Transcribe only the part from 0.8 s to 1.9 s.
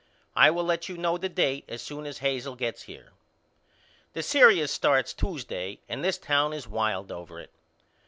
you know the date as